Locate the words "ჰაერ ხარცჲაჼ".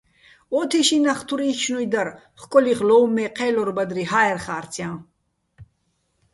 4.11-4.89